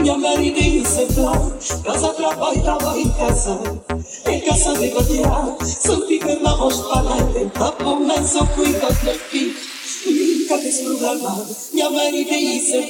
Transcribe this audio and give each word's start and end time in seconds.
Minha 0.00 0.16
marido 0.16 0.86
se 0.86 1.06
plan, 1.12 1.52
casa 1.82 2.12
trabalho, 2.14 2.62
trabalho 2.62 3.00
em 3.00 3.10
casa. 3.10 3.58
Em 4.26 4.40
casa 4.42 4.78
de 4.78 4.88
gotear, 4.90 5.56
viver 6.06 6.40
na 6.40 6.50
rocha 6.50 6.84
para 6.84 7.24
tentar 7.32 7.72
começar 7.72 8.46
cuidar 8.54 8.92
do 8.92 9.12
filho. 9.28 9.56
Nunca 10.06 10.58
tem 10.58 10.84
problema. 10.84 11.46
Minha 11.72 11.90
marido 11.90 12.30
se 12.30 12.82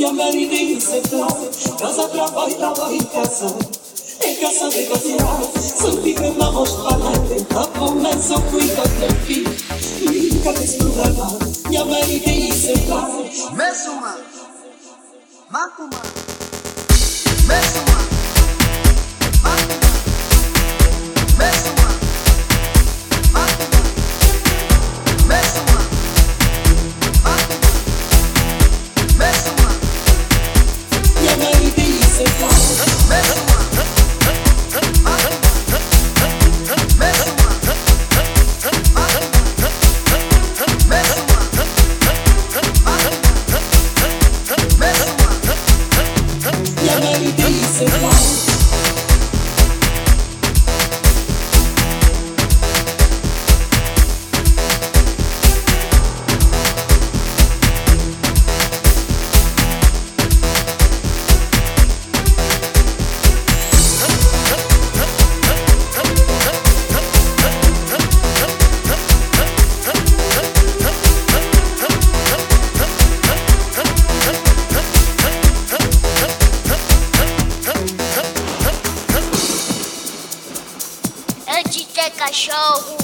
Minha 0.00 0.14
marido 0.14 0.80
se 0.80 1.02
faz, 1.02 1.78
casa 1.78 2.08
trabalho, 2.08 2.54
trabalho 2.54 2.94
em 2.94 3.04
casa. 3.04 3.54
Em 4.24 4.34
casa 4.36 4.70
de 4.70 4.86
são 5.60 5.92
viver 6.00 6.38
na 6.38 6.50
voz 6.50 6.70
para 6.70 7.18
tentar 7.28 7.66
começar 7.78 8.38
a 8.38 8.40
cuidar 8.40 8.88
do 8.88 9.14
filho. 9.26 9.54
Nunca 10.32 10.52
problema, 10.54 11.38
minha 11.68 11.84
marido 11.84 12.54
se 12.54 12.76
faz. 12.88 13.52
Mesuma, 13.52 14.18
Makuma, 15.50 16.00
Mesuma. 17.46 17.99
Ter 82.00 82.10
cachorro. 82.12 82.99